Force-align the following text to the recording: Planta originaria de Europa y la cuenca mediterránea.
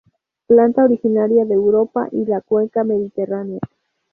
Planta 0.47 0.83
originaria 0.83 1.45
de 1.45 1.53
Europa 1.53 2.09
y 2.11 2.25
la 2.25 2.41
cuenca 2.41 2.83
mediterránea. 2.83 3.59